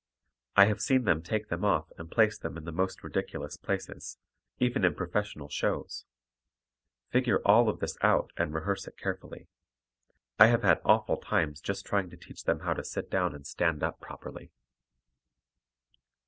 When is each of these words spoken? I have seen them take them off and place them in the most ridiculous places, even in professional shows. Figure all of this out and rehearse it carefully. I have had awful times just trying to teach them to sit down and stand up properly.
I 0.55 0.65
have 0.65 0.81
seen 0.81 1.03
them 1.03 1.21
take 1.21 1.49
them 1.49 1.63
off 1.63 1.91
and 1.95 2.09
place 2.09 2.35
them 2.35 2.57
in 2.57 2.65
the 2.65 2.71
most 2.71 3.03
ridiculous 3.03 3.55
places, 3.55 4.17
even 4.57 4.83
in 4.83 4.95
professional 4.95 5.47
shows. 5.47 6.05
Figure 7.11 7.37
all 7.45 7.69
of 7.69 7.81
this 7.81 7.99
out 8.01 8.31
and 8.35 8.51
rehearse 8.51 8.87
it 8.87 8.97
carefully. 8.97 9.45
I 10.39 10.47
have 10.47 10.63
had 10.63 10.81
awful 10.83 11.17
times 11.17 11.61
just 11.61 11.85
trying 11.85 12.09
to 12.09 12.17
teach 12.17 12.45
them 12.45 12.57
to 12.61 12.83
sit 12.83 13.11
down 13.11 13.35
and 13.35 13.45
stand 13.45 13.83
up 13.83 13.99
properly. 14.01 14.49